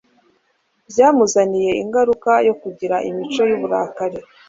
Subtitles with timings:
[0.89, 4.17] byamuzaniye ingaruka yo kugira imico y’uburakari,